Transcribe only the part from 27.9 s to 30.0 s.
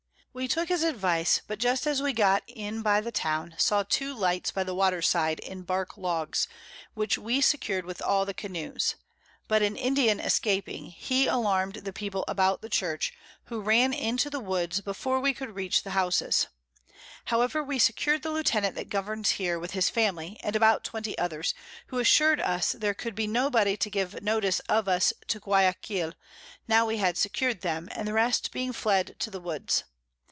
and the rest being fled to the Woods.